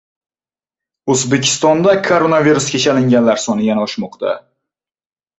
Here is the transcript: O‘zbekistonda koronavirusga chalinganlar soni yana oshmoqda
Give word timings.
O‘zbekistonda 1.13 1.93
koronavirusga 2.07 2.81
chalinganlar 2.85 3.43
soni 3.43 3.67
yana 3.69 3.83
oshmoqda 3.89 4.33